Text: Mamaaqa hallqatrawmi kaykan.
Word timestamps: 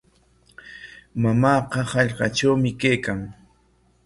Mamaaqa 1.21 1.79
hallqatrawmi 1.91 2.71
kaykan. 2.81 3.19